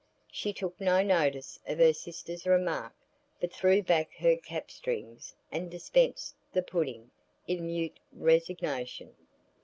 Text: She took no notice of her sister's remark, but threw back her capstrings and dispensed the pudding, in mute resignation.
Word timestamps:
She 0.31 0.51
took 0.51 0.81
no 0.81 1.03
notice 1.03 1.59
of 1.67 1.77
her 1.77 1.93
sister's 1.93 2.47
remark, 2.47 2.95
but 3.39 3.53
threw 3.53 3.83
back 3.83 4.09
her 4.15 4.35
capstrings 4.35 5.35
and 5.51 5.69
dispensed 5.69 6.33
the 6.51 6.63
pudding, 6.63 7.11
in 7.45 7.67
mute 7.67 7.99
resignation. 8.11 9.13